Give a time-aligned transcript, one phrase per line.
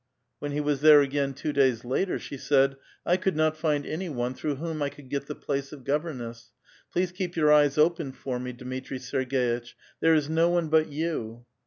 [0.39, 4.33] When he was there again two days later, she said:—I could not find any one
[4.33, 6.49] through whom 1 could get the place of governess.
[6.91, 11.45] Please keep your eyes open for me, Dmitri Sei^6itch; there is no one but you."""